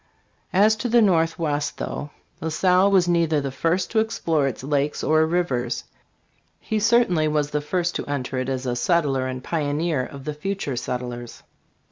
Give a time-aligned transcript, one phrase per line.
[0.51, 2.63] As to the Northwest, though 2O STARVED ROCK: A HISTORICAL SKETCH.
[2.63, 5.83] La Salle was neither the first to explore its lakes or rivers,
[6.59, 10.33] he certainly was the first to enter it as a settler and pioneer of the
[10.33, 11.43] future settlers.